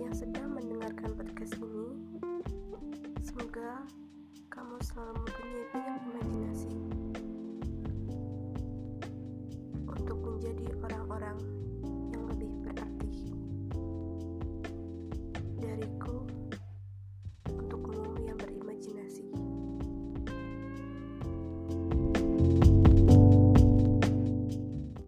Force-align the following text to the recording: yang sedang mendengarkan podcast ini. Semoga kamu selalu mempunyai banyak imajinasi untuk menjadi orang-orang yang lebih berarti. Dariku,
yang 0.00 0.14
sedang 0.16 0.56
mendengarkan 0.56 1.12
podcast 1.12 1.52
ini. 1.60 1.92
Semoga 3.20 3.84
kamu 4.48 4.76
selalu 4.80 5.12
mempunyai 5.20 5.64
banyak 5.70 5.96
imajinasi 6.08 6.74
untuk 9.84 10.18
menjadi 10.24 10.66
orang-orang 10.80 11.38
yang 12.08 12.22
lebih 12.32 12.50
berarti. 12.64 13.12
Dariku, 15.60 16.26